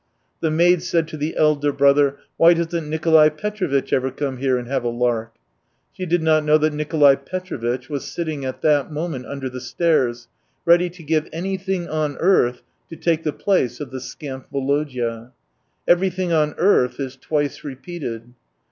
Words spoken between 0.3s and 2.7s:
The maid 105 said to the elder brother, "Why